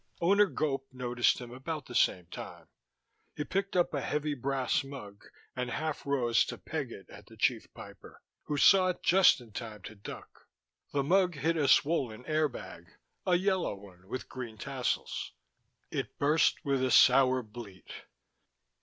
[0.19, 2.65] Owner Gope noticed him about the same time.
[3.35, 7.37] He picked up a heavy brass mug and half rose to peg it at the
[7.37, 10.47] Chief Piper, who saw it just in time to duck.
[10.91, 12.89] The mug hit a swollen air bag;
[13.27, 15.33] a yellow one with green tassels;
[15.91, 17.91] it burst with a sour bleat.